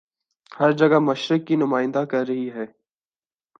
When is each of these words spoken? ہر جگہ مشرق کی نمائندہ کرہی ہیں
ہر 0.59 0.71
جگہ 0.71 0.99
مشرق 0.99 1.47
کی 1.47 1.55
نمائندہ 1.55 2.03
کرہی 2.05 2.49
ہیں 2.49 2.65